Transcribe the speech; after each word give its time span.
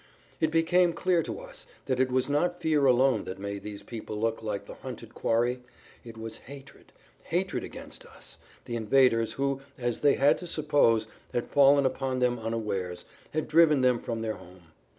It 0.39 0.49
became 0.49 0.93
clear 0.93 1.21
to 1.21 1.39
us 1.41 1.67
that 1.85 1.99
it 1.99 2.09
was 2.11 2.27
not 2.27 2.59
fear 2.59 2.87
alone 2.87 3.25
that 3.25 3.37
made 3.37 3.61
these 3.61 3.83
people 3.83 4.17
look 4.19 4.41
like 4.41 4.65
the 4.65 4.73
hunted 4.73 5.13
quarry; 5.13 5.61
it 6.03 6.17
was 6.17 6.39
hatred, 6.49 6.91
hatred 7.25 7.63
against 7.63 8.03
us, 8.07 8.39
the 8.65 8.75
invaders 8.75 9.33
who, 9.33 9.61
as 9.77 9.99
they 9.99 10.15
had 10.15 10.39
to 10.39 10.47
suppose, 10.47 11.05
had 11.33 11.51
fallen 11.51 11.85
upon 11.85 12.17
them 12.17 12.39
unawares, 12.39 13.05
had 13.29 13.47
driven 13.47 13.81
them 13.81 13.99
from 13.99 14.23
their 14.23 14.37
home. 14.37 14.71